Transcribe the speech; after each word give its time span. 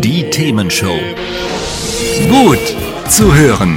Die 0.00 0.30
Themenshow. 0.30 0.96
Gut 2.28 2.60
zu 3.08 3.34
hören. 3.34 3.76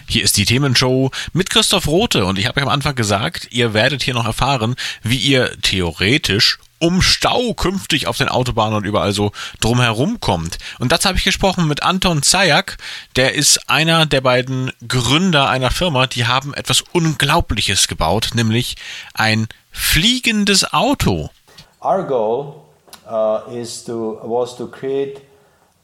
Hier 0.09 0.23
ist 0.23 0.37
die 0.37 0.45
Themenshow 0.45 1.11
mit 1.33 1.49
Christoph 1.49 1.87
Rote 1.87 2.25
und 2.25 2.39
ich 2.39 2.47
habe 2.47 2.59
euch 2.59 2.65
am 2.65 2.71
Anfang 2.71 2.95
gesagt, 2.95 3.49
ihr 3.51 3.73
werdet 3.73 4.03
hier 4.03 4.13
noch 4.13 4.25
erfahren, 4.25 4.75
wie 5.01 5.17
ihr 5.17 5.51
theoretisch 5.61 6.59
um 6.79 7.01
Stau 7.01 7.53
künftig 7.53 8.07
auf 8.07 8.17
den 8.17 8.29
Autobahnen 8.29 8.75
und 8.75 8.85
überall 8.85 9.13
so 9.13 9.31
drumherum 9.61 10.19
kommt. 10.19 10.57
Und 10.79 10.91
dazu 10.91 11.07
habe 11.07 11.17
ich 11.17 11.23
gesprochen 11.23 11.67
mit 11.67 11.83
Anton 11.83 12.23
Zayak, 12.23 12.77
der 13.15 13.33
ist 13.33 13.69
einer 13.69 14.05
der 14.05 14.21
beiden 14.21 14.71
Gründer 14.87 15.49
einer 15.49 15.71
Firma, 15.71 16.07
die 16.07 16.27
haben 16.27 16.53
etwas 16.53 16.81
Unglaubliches 16.93 17.87
gebaut, 17.87 18.31
nämlich 18.33 18.75
ein 19.13 19.47
fliegendes 19.71 20.73
Auto. 20.73 21.29
Our 21.81 22.03
goal 22.03 22.55
uh, 23.09 23.41
is 23.51 23.83
to 23.85 24.19
was 24.23 24.55
to 24.57 24.67
create 24.67 25.21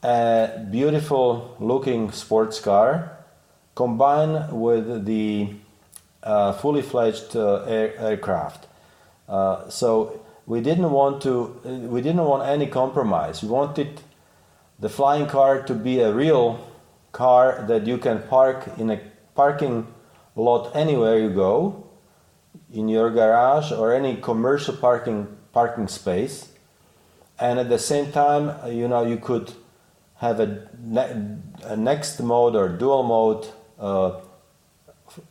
a 0.02 0.48
beautiful 0.70 1.56
looking 1.58 2.12
sports 2.12 2.60
car 2.60 3.18
combined 3.74 4.52
with 4.52 5.06
the 5.06 5.54
uh, 6.22 6.52
fully 6.52 6.82
fledged 6.82 7.36
uh, 7.36 7.64
air, 7.66 7.98
aircraft. 7.98 8.66
Uh, 9.28 9.68
so 9.70 10.20
we 10.46 10.60
didn't 10.60 10.90
want 10.90 11.22
to 11.22 11.60
we 11.64 12.00
didn't 12.00 12.24
want 12.24 12.48
any 12.48 12.66
compromise. 12.66 13.42
We 13.42 13.48
wanted 13.48 14.00
the 14.78 14.88
flying 14.88 15.26
car 15.26 15.62
to 15.62 15.74
be 15.74 16.00
a 16.00 16.12
real 16.12 16.66
car 17.12 17.64
that 17.68 17.86
you 17.86 17.98
can 17.98 18.22
park 18.22 18.68
in 18.78 18.90
a 18.90 19.00
parking 19.34 19.86
lot 20.36 20.74
anywhere 20.74 21.18
you 21.18 21.30
go, 21.30 21.86
in 22.72 22.88
your 22.88 23.10
garage 23.10 23.72
or 23.72 23.94
any 23.94 24.16
commercial 24.16 24.76
parking 24.76 25.28
parking 25.52 25.88
space, 25.88 26.52
and 27.38 27.58
at 27.58 27.68
the 27.68 27.78
same 27.78 28.10
time, 28.12 28.52
you 28.72 28.88
know, 28.88 29.06
you 29.06 29.16
could 29.16 29.52
have 30.16 30.40
a, 30.40 30.66
a 31.62 31.76
next 31.76 32.20
mode 32.20 32.56
or 32.56 32.68
dual 32.68 33.02
mode 33.02 33.46
uh, 33.78 34.20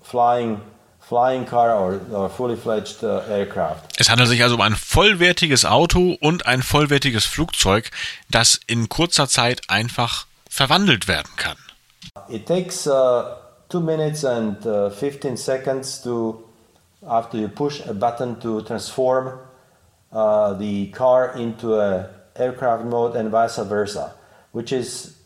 flying 0.02 0.62
flying 1.08 1.46
car 1.46 1.76
or, 1.76 2.00
or 2.12 2.30
fully 2.30 2.56
fledged 2.56 3.04
uh, 3.04 3.22
aircraft. 3.30 4.00
Es 4.00 4.10
handelt 4.10 4.30
sich 4.30 4.44
also 4.44 4.56
um 4.56 4.62
ein 4.62 4.76
vollwertiges 4.76 5.66
Auto 5.66 6.18
und 6.22 6.48
ein 6.48 6.62
vollwertiges 6.62 7.26
Flugzeug, 7.26 7.92
das 8.30 8.60
in 8.68 8.90
kurzer 8.90 9.28
Zeit 9.28 9.62
einfach 9.68 10.26
verwandelt 10.50 11.08
werden 11.08 11.30
kann. 11.36 11.58
It 12.30 12.46
takes 12.46 12.88
uh, 12.88 13.36
two 13.70 13.82
minutes 13.82 14.24
and 14.24 14.66
uh, 14.66 14.90
15 14.90 15.36
seconds 15.36 16.02
to 16.04 16.44
after 17.08 17.38
you 17.38 17.50
push 17.50 17.82
a 17.88 17.94
button 17.94 18.40
to 18.40 18.62
transform 18.62 19.40
uh, 20.12 20.54
the 20.54 20.90
car 20.92 21.36
into 21.36 21.76
a 21.80 22.10
aircraft 22.36 22.86
mode 22.86 23.16
and 23.18 23.30
vice 23.30 23.58
versa, 23.58 24.14
which 24.52 24.72
is 24.72 25.18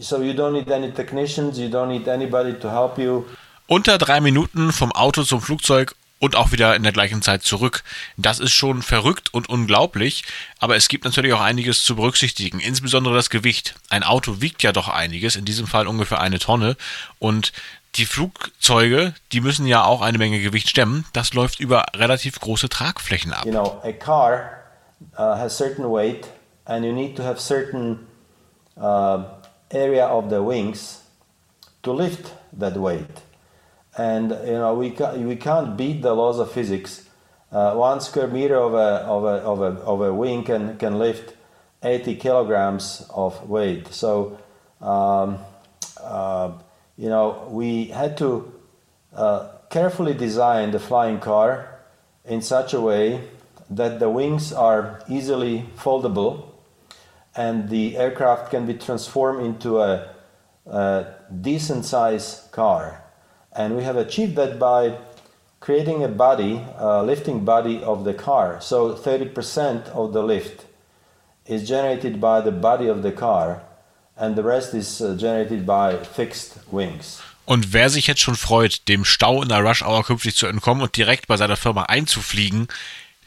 so 0.00 0.20
you 0.20 0.32
don't 0.32 0.54
need 0.54 0.70
any 0.70 0.90
technicians, 0.92 1.58
you 1.58 1.68
don't 1.68 1.88
need 1.88 2.08
anybody 2.08 2.54
to 2.54 2.70
help 2.70 2.98
you. 2.98 3.26
Unter 3.72 3.98
drei 3.98 4.20
Minuten 4.20 4.72
vom 4.72 4.90
Auto 4.90 5.22
zum 5.22 5.40
Flugzeug 5.40 5.94
und 6.18 6.34
auch 6.34 6.50
wieder 6.50 6.74
in 6.74 6.82
der 6.82 6.90
gleichen 6.90 7.22
Zeit 7.22 7.44
zurück. 7.44 7.84
Das 8.16 8.40
ist 8.40 8.50
schon 8.50 8.82
verrückt 8.82 9.32
und 9.32 9.48
unglaublich, 9.48 10.24
aber 10.58 10.74
es 10.74 10.88
gibt 10.88 11.04
natürlich 11.04 11.32
auch 11.34 11.40
einiges 11.40 11.84
zu 11.84 11.94
berücksichtigen, 11.94 12.58
insbesondere 12.58 13.14
das 13.14 13.30
Gewicht. 13.30 13.76
Ein 13.88 14.02
Auto 14.02 14.40
wiegt 14.40 14.64
ja 14.64 14.72
doch 14.72 14.88
einiges, 14.88 15.36
in 15.36 15.44
diesem 15.44 15.68
Fall 15.68 15.86
ungefähr 15.86 16.20
eine 16.20 16.40
Tonne 16.40 16.76
und 17.20 17.52
die 17.94 18.06
Flugzeuge, 18.06 19.14
die 19.30 19.40
müssen 19.40 19.68
ja 19.68 19.84
auch 19.84 20.02
eine 20.02 20.18
Menge 20.18 20.40
Gewicht 20.40 20.68
stemmen. 20.68 21.04
Das 21.12 21.32
läuft 21.34 21.60
über 21.60 21.86
relativ 21.94 22.40
große 22.40 22.70
Tragflächen 22.70 23.32
ab. 23.32 23.46
You 23.46 23.52
know, 23.52 23.80
a 23.84 23.92
car 23.92 24.64
uh, 25.16 25.36
has 25.36 25.56
certain 25.56 25.84
weight 25.84 26.26
and 26.64 26.84
you 26.84 26.92
need 26.92 27.14
to 27.14 27.22
have 27.22 27.40
certain 27.40 28.00
uh, 28.76 29.26
area 29.72 30.08
of 30.08 30.24
the 30.28 30.44
wings 30.44 31.02
to 31.84 31.92
lift 31.92 32.32
that 32.58 32.74
weight. 32.74 33.29
And 33.96 34.30
you 34.30 34.52
know 34.52 34.74
we 34.74 34.90
we 35.24 35.36
can't 35.36 35.76
beat 35.76 36.02
the 36.02 36.14
laws 36.14 36.38
of 36.38 36.50
physics. 36.52 37.06
Uh, 37.52 37.74
one 37.74 38.00
square 38.00 38.28
meter 38.28 38.56
of 38.56 38.74
a, 38.74 39.04
of 39.06 39.24
a, 39.24 39.42
of 39.42 39.60
a, 39.60 39.80
of 39.82 40.00
a 40.02 40.14
wing 40.14 40.44
can, 40.44 40.78
can 40.78 41.00
lift 41.00 41.34
80 41.82 42.14
kilograms 42.14 43.04
of 43.12 43.48
weight. 43.48 43.88
So, 43.88 44.38
um, 44.80 45.38
uh, 46.00 46.52
you 46.96 47.08
know, 47.08 47.48
we 47.50 47.86
had 47.86 48.16
to 48.18 48.52
uh, 49.12 49.48
carefully 49.68 50.14
design 50.14 50.70
the 50.70 50.78
flying 50.78 51.18
car 51.18 51.80
in 52.24 52.40
such 52.40 52.72
a 52.72 52.80
way 52.80 53.28
that 53.68 53.98
the 53.98 54.08
wings 54.08 54.52
are 54.52 55.02
easily 55.08 55.66
foldable 55.76 56.50
and 57.34 57.68
the 57.68 57.96
aircraft 57.96 58.50
can 58.50 58.66
be 58.66 58.74
transformed 58.74 59.44
into 59.44 59.80
a, 59.80 60.14
a 60.66 61.06
decent 61.40 61.84
size 61.84 62.48
car. 62.52 63.02
And 63.52 63.76
we 63.76 63.82
have 63.82 63.96
achieved 63.96 64.36
that 64.36 64.58
by 64.58 64.96
creating 65.60 66.04
a 66.04 66.08
body, 66.08 66.64
a 66.78 67.02
lifting 67.02 67.44
body 67.44 67.82
of 67.82 68.04
the 68.04 68.14
car. 68.14 68.60
So 68.60 68.94
30% 68.94 69.88
of 69.88 70.12
the 70.12 70.22
lift 70.22 70.66
is 71.46 71.68
generated 71.68 72.20
by 72.20 72.40
the 72.40 72.52
body 72.52 72.88
of 72.88 73.02
the 73.02 73.12
car 73.12 73.62
and 74.16 74.36
the 74.36 74.42
rest 74.42 74.74
is 74.74 75.00
uh, 75.00 75.16
generated 75.16 75.66
by 75.66 75.96
fixed 75.96 76.58
wings. 76.70 77.22
Und 77.46 77.72
wer 77.72 77.90
sich 77.90 78.06
jetzt 78.06 78.20
schon 78.20 78.36
freut, 78.36 78.86
dem 78.88 79.04
Stau 79.04 79.42
in 79.42 79.48
der 79.48 79.64
Rush 79.64 79.82
Hour 79.82 80.04
künftig 80.04 80.36
zu 80.36 80.46
entkommen 80.46 80.82
und 80.82 80.96
direkt 80.96 81.26
bei 81.26 81.36
seiner 81.36 81.56
Firma 81.56 81.84
einzufliegen, 81.84 82.68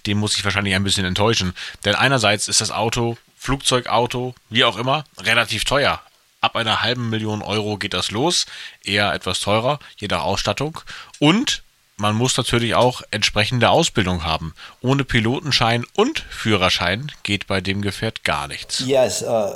dem 0.06 0.18
muss 0.18 0.38
ich 0.38 0.46
wahrscheinlich 0.46 0.76
ein 0.76 0.84
bisschen 0.84 1.06
enttäuschen. 1.06 1.54
Denn 1.84 1.96
einerseits 1.96 2.48
ist 2.48 2.62
das 2.62 2.72
Auto, 2.72 3.18
Flugzeugauto, 3.36 4.34
wie 4.50 4.64
auch 4.64 4.78
immer, 4.78 5.04
relativ 5.20 5.66
teuer. 5.66 6.02
Ab 6.44 6.58
einer 6.58 6.84
halben 6.84 7.10
Million 7.10 7.42
Euro 7.42 7.78
geht 7.78 7.94
das 7.94 8.12
los, 8.12 8.46
eher 8.84 9.14
etwas 9.14 9.40
teurer, 9.40 9.80
je 9.96 10.10
nach 10.10 10.26
Ausstattung. 10.26 10.82
Und 11.18 11.64
man 11.96 12.16
muss 12.16 12.36
natürlich 12.36 12.76
auch 12.76 13.02
entsprechende 13.12 13.70
Ausbildung 13.70 14.26
haben. 14.26 14.54
Ohne 14.82 15.06
Pilotenschein 15.06 15.86
und 15.96 16.20
Führerschein 16.20 17.10
geht 17.24 17.48
bei 17.48 17.62
dem 17.62 17.82
Gefährt 17.82 18.26
gar 18.26 18.50
nichts. 18.50 18.82
Yes, 18.86 19.24
uh, 19.24 19.54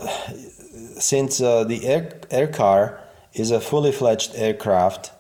since 0.98 1.44
uh, 1.44 1.68
the 1.68 1.84
air, 1.84 2.08
air 2.30 2.48
car 2.48 3.00
is 3.34 3.52
a 3.52 3.60
fully 3.60 3.92
fledged 3.92 4.34
aircraft, 4.36 5.12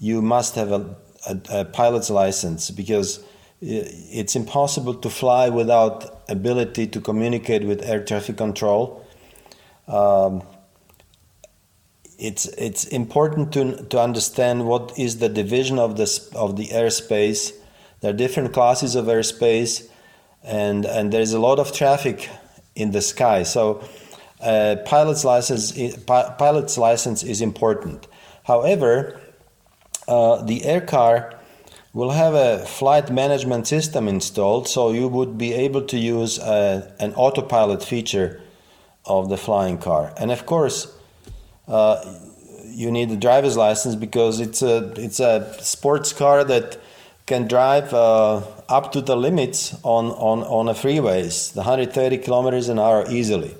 you 0.00 0.20
must 0.20 0.56
have 0.56 0.72
a, 0.74 0.96
a, 1.28 1.60
a 1.60 1.64
pilot's 1.64 2.10
license 2.10 2.72
because 2.72 3.20
it's 3.60 4.34
impossible 4.34 4.94
to 4.94 5.08
fly 5.08 5.48
without 5.48 6.24
ability 6.28 6.88
to 6.88 7.00
communicate 7.00 7.64
with 7.64 7.88
air 7.88 8.04
traffic 8.04 8.36
control. 8.36 9.00
Um, 9.86 10.42
it's 12.26 12.46
it's 12.46 12.84
important 12.84 13.52
to 13.52 13.84
to 13.90 14.00
understand 14.00 14.66
what 14.66 14.98
is 14.98 15.18
the 15.18 15.28
division 15.28 15.78
of 15.78 15.96
the 15.96 16.06
of 16.34 16.56
the 16.56 16.68
airspace. 16.68 17.52
There 18.00 18.10
are 18.10 18.16
different 18.16 18.52
classes 18.52 18.94
of 18.94 19.06
airspace, 19.06 19.88
and 20.42 20.86
and 20.86 21.12
there's 21.12 21.32
a 21.32 21.38
lot 21.38 21.58
of 21.58 21.72
traffic 21.72 22.30
in 22.74 22.92
the 22.92 23.02
sky. 23.02 23.42
So, 23.42 23.84
uh, 24.40 24.76
pilot's 24.86 25.24
license 25.24 25.72
pilot's 26.38 26.78
license 26.78 27.22
is 27.22 27.40
important. 27.40 28.06
However, 28.44 29.20
uh, 30.08 30.42
the 30.42 30.64
air 30.64 30.80
car 30.80 31.34
will 31.92 32.10
have 32.10 32.34
a 32.34 32.64
flight 32.66 33.10
management 33.10 33.66
system 33.68 34.08
installed, 34.08 34.66
so 34.66 34.92
you 34.92 35.08
would 35.08 35.38
be 35.38 35.52
able 35.52 35.82
to 35.82 35.96
use 35.96 36.38
uh, 36.38 36.90
an 36.98 37.14
autopilot 37.14 37.84
feature 37.84 38.40
of 39.04 39.28
the 39.28 39.36
flying 39.36 39.78
car, 39.78 40.12
and 40.16 40.32
of 40.32 40.46
course 40.46 40.88
uh, 41.68 42.04
you 42.66 42.90
need 42.90 43.10
a 43.10 43.16
driver's 43.16 43.56
license 43.56 43.94
because 43.94 44.40
it's 44.40 44.62
a 44.62 44.92
it's 44.96 45.20
a 45.20 45.54
sports 45.62 46.12
car 46.12 46.44
that 46.44 46.78
can 47.26 47.46
drive 47.48 47.94
uh, 47.94 48.42
up 48.68 48.92
to 48.92 49.00
the 49.00 49.16
limits 49.16 49.74
on 49.82 50.10
on 50.12 50.42
on 50.42 50.68
a 50.68 50.74
freeways, 50.74 51.52
the 51.52 51.60
130 51.60 52.18
kilometers 52.18 52.68
an 52.68 52.78
hour 52.78 53.04
easily. 53.08 53.54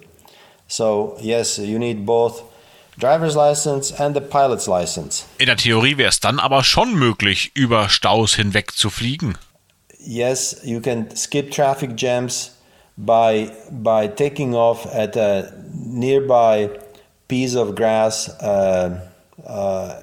So 0.69 1.17
yes, 1.21 1.59
you 1.59 1.79
need 1.79 2.05
both 2.05 2.43
driver's 2.99 3.37
license 3.37 3.93
and 3.93 4.15
the 4.15 4.21
pilot's 4.21 4.69
license. 4.69 5.25
In 5.39 5.47
der 5.47 5.57
Theorie 5.57 5.97
wäre 5.97 6.09
es 6.09 6.21
dann 6.21 6.39
aber 6.39 6.65
schon 6.65 6.95
möglich, 6.95 7.53
über 7.55 7.89
Staus 7.89 8.35
hinweg 8.35 8.73
zu 8.73 8.91
fliegen. 8.91 9.37
Yes, 9.99 10.61
you 10.63 10.81
can 10.81 11.15
skip 11.17 11.51
traffic 11.51 11.93
jams 11.97 12.53
by 12.97 13.51
by 13.71 14.07
taking 14.09 14.55
off 14.55 14.87
at 14.87 15.17
a 15.17 15.53
nearby 15.73 16.69
piece 17.29 17.57
of 17.57 17.75
grass 17.75 18.29
uh, 18.41 19.01
uh, 19.47 19.95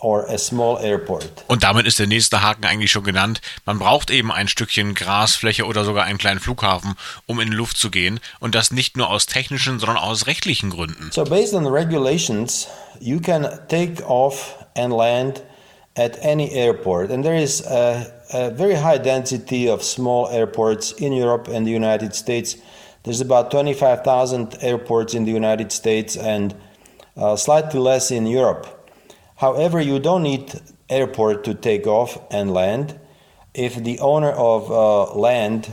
or 0.00 0.28
a 0.28 0.38
small 0.38 0.78
airport. 0.82 1.44
Und 1.48 1.62
damit 1.62 1.86
ist 1.86 1.98
der 1.98 2.06
nächste 2.06 2.42
Haken 2.42 2.64
eigentlich 2.64 2.92
schon 2.92 3.04
genannt. 3.04 3.40
Man 3.64 3.78
braucht 3.78 4.10
eben 4.10 4.30
ein 4.30 4.48
Stückchen 4.48 4.94
Grasfläche 4.94 5.64
oder 5.64 5.84
sogar 5.84 6.04
einen 6.04 6.18
kleinen 6.18 6.40
Flughafen, 6.40 6.94
um 7.26 7.40
in 7.40 7.50
die 7.50 7.56
Luft 7.56 7.76
zu 7.76 7.90
gehen. 7.90 8.20
Und 8.38 8.54
das 8.54 8.70
nicht 8.70 8.96
nur 8.96 9.10
aus 9.10 9.26
technischen, 9.26 9.78
sondern 9.78 9.98
aus 9.98 10.26
rechtlichen 10.26 10.70
Gründen. 10.70 11.10
So 11.12 11.24
based 11.24 11.54
on 11.54 11.64
the 11.64 11.70
regulations, 11.70 12.68
you 13.00 13.20
can 13.20 13.48
take 13.68 14.04
off 14.06 14.54
and 14.76 14.92
land 14.92 15.42
at 15.96 16.22
any 16.22 16.52
airport. 16.52 17.10
And 17.10 17.24
there 17.24 17.40
is 17.40 17.64
a, 17.66 18.06
a 18.32 18.50
very 18.50 18.76
high 18.76 18.98
density 18.98 19.68
of 19.68 19.82
small 19.82 20.28
airports 20.30 20.92
in 20.92 21.12
Europe 21.12 21.48
and 21.48 21.66
the 21.66 21.74
United 21.74 22.14
States. 22.14 22.56
There's 23.06 23.20
about 23.20 23.52
25,000 23.52 24.56
airports 24.62 25.14
in 25.14 25.26
the 25.26 25.30
United 25.30 25.70
States 25.70 26.16
and 26.16 26.56
uh, 27.16 27.36
slightly 27.36 27.78
less 27.78 28.10
in 28.10 28.26
Europe. 28.26 28.66
However, 29.36 29.80
you 29.80 30.00
don't 30.00 30.24
need 30.24 30.52
airport 30.90 31.44
to 31.44 31.54
take 31.54 31.86
off 31.86 32.18
and 32.32 32.52
land. 32.52 32.98
If 33.54 33.76
the 33.76 34.00
owner 34.00 34.32
of 34.32 34.72
uh, 34.72 35.14
land 35.14 35.70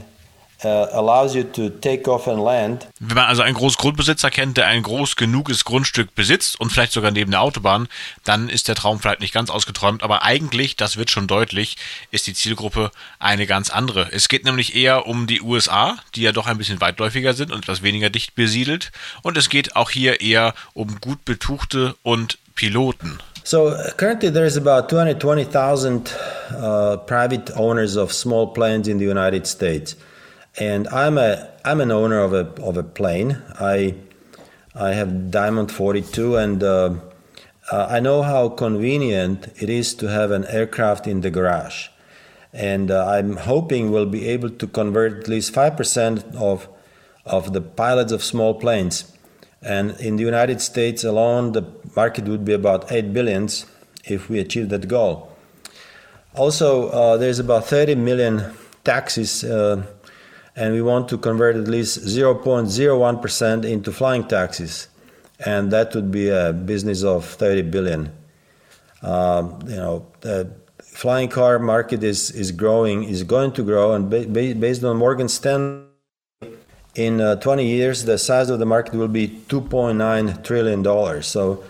Wenn 2.99 3.15
man 3.15 3.25
also 3.25 3.41
einen 3.41 3.55
Großgrundbesitzer 3.55 4.29
kennt, 4.31 4.57
der 4.57 4.67
ein 4.67 4.83
groß 4.83 5.15
genuges 5.15 5.65
Grundstück 5.65 6.15
besitzt 6.15 6.59
und 6.59 6.71
vielleicht 6.71 6.91
sogar 6.93 7.11
neben 7.11 7.31
der 7.31 7.41
Autobahn, 7.41 7.87
dann 8.23 8.49
ist 8.49 8.67
der 8.67 8.75
Traum 8.75 8.99
vielleicht 8.99 9.19
nicht 9.19 9.33
ganz 9.33 9.49
ausgeträumt, 9.49 10.03
aber 10.03 10.23
eigentlich, 10.23 10.75
das 10.75 10.97
wird 10.97 11.11
schon 11.11 11.27
deutlich, 11.27 11.77
ist 12.11 12.27
die 12.27 12.33
Zielgruppe 12.33 12.91
eine 13.19 13.45
ganz 13.45 13.69
andere. 13.69 14.09
Es 14.11 14.27
geht 14.27 14.45
nämlich 14.45 14.75
eher 14.75 15.07
um 15.07 15.27
die 15.27 15.41
USA, 15.41 15.97
die 16.15 16.21
ja 16.21 16.31
doch 16.31 16.47
ein 16.47 16.57
bisschen 16.57 16.81
weitläufiger 16.81 17.33
sind 17.33 17.51
und 17.51 17.59
etwas 17.59 17.83
weniger 17.83 18.09
dicht 18.09 18.35
besiedelt 18.35 18.91
und 19.21 19.37
es 19.37 19.49
geht 19.49 19.75
auch 19.75 19.89
hier 19.89 20.21
eher 20.21 20.53
um 20.73 20.99
gut 21.01 21.25
betuchte 21.25 21.95
und 22.03 22.37
Piloten. 22.55 23.19
So 23.43 23.69
uh, 23.69 23.91
currently, 23.97 24.31
there 24.31 24.45
is 24.45 24.55
about 24.55 24.87
220,000 24.87 26.15
uh, 26.55 26.97
private 26.97 27.51
owners 27.55 27.97
of 27.97 28.13
small 28.13 28.53
planes 28.53 28.87
in 28.87 28.99
the 28.99 29.05
United 29.05 29.45
States, 29.45 29.95
and 30.59 30.87
I'm 30.89 31.17
a 31.17 31.49
I'm 31.65 31.81
an 31.81 31.91
owner 31.91 32.19
of 32.19 32.33
a 32.33 32.49
of 32.61 32.77
a 32.77 32.83
plane. 32.83 33.41
I 33.59 33.95
I 34.75 34.93
have 34.93 35.31
Diamond 35.31 35.71
42, 35.71 36.35
and 36.35 36.63
uh, 36.63 36.95
uh, 37.71 37.87
I 37.89 37.99
know 37.99 38.23
how 38.23 38.49
convenient 38.49 39.49
it 39.61 39.69
is 39.69 39.93
to 39.95 40.07
have 40.07 40.31
an 40.31 40.45
aircraft 40.45 41.07
in 41.07 41.21
the 41.21 41.29
garage, 41.29 41.89
and 42.51 42.89
uh, 42.89 43.05
I'm 43.07 43.37
hoping 43.37 43.91
we'll 43.91 44.05
be 44.05 44.27
able 44.29 44.49
to 44.49 44.67
convert 44.67 45.19
at 45.19 45.27
least 45.27 45.53
five 45.53 45.77
percent 45.77 46.23
of 46.35 46.67
of 47.25 47.53
the 47.53 47.61
pilots 47.61 48.11
of 48.11 48.23
small 48.23 48.53
planes 48.53 49.13
and 49.63 49.91
in 50.01 50.17
the 50.17 50.23
United 50.23 50.61
States 50.61 51.03
alone, 51.03 51.53
the 51.53 51.63
market 51.95 52.25
would 52.25 52.43
be 52.43 52.53
about 52.53 52.91
8 52.91 53.13
billions 53.13 53.65
if 54.03 54.29
we 54.29 54.39
achieve 54.39 54.69
that 54.69 54.87
goal. 54.87 55.31
Also, 56.35 56.89
uh, 56.89 57.17
there's 57.17 57.39
about 57.39 57.65
30 57.65 57.95
million 57.95 58.53
taxis, 58.83 59.43
uh, 59.43 59.83
and 60.55 60.73
we 60.73 60.81
want 60.81 61.09
to 61.09 61.17
convert 61.17 61.55
at 61.55 61.67
least 61.67 61.99
0.01% 61.99 63.65
into 63.65 63.91
flying 63.91 64.27
taxis, 64.27 64.87
and 65.45 65.71
that 65.71 65.93
would 65.95 66.11
be 66.11 66.29
a 66.29 66.53
business 66.53 67.03
of 67.03 67.25
30 67.25 67.63
billion. 67.63 68.11
Um, 69.01 69.59
you 69.67 69.75
know, 69.75 70.07
the 70.21 70.51
flying 70.81 71.29
car 71.29 71.59
market 71.59 72.03
is, 72.03 72.31
is 72.31 72.51
growing, 72.51 73.03
is 73.03 73.23
going 73.23 73.51
to 73.53 73.63
grow, 73.63 73.93
and 73.93 74.09
ba- 74.09 74.25
based 74.25 74.83
on 74.83 74.97
Morgan 74.97 75.27
Stanley 75.27 75.87
in 76.95 77.19
uh, 77.19 77.35
20 77.37 77.65
years, 77.65 78.05
the 78.05 78.17
size 78.17 78.49
of 78.49 78.59
the 78.59 78.65
market 78.65 78.93
will 78.93 79.07
be 79.07 79.27
2.9 79.27 80.43
trillion 80.43 80.83
dollars. 80.83 81.27
So 81.27 81.63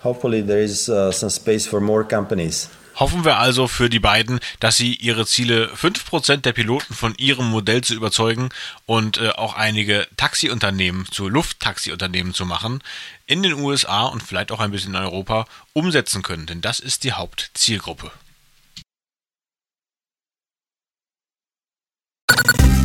hopefully 0.00 0.40
there 0.40 0.60
is 0.60 0.88
uh, 0.88 1.12
some 1.12 1.30
space 1.30 1.66
for 1.66 1.80
more 1.80 2.04
companies. 2.04 2.68
Hoffen 2.96 3.24
wir 3.24 3.38
also 3.38 3.66
für 3.66 3.90
die 3.90 3.98
beiden, 3.98 4.40
dass 4.60 4.76
sie 4.76 4.94
ihre 4.94 5.26
Ziele 5.26 5.72
5% 5.74 6.38
der 6.38 6.52
Piloten 6.52 6.94
von 6.94 7.14
ihrem 7.16 7.50
Modell 7.50 7.82
zu 7.82 7.94
überzeugen 7.94 8.50
und 8.86 9.18
äh, 9.18 9.30
auch 9.30 9.54
einige 9.54 10.06
Taxiunternehmen 10.16 11.06
zu 11.10 11.28
Lufttaxiunternehmen 11.28 12.34
zu 12.34 12.46
machen, 12.46 12.82
in 13.26 13.42
den 13.42 13.54
USA 13.54 14.04
und 14.04 14.22
vielleicht 14.22 14.52
auch 14.52 14.60
ein 14.60 14.70
bisschen 14.70 14.94
in 14.94 15.00
Europa 15.00 15.46
umsetzen 15.72 16.22
können, 16.22 16.46
denn 16.46 16.60
das 16.60 16.78
ist 16.78 17.04
die 17.04 17.12
Hauptzielgruppe. 17.12 18.12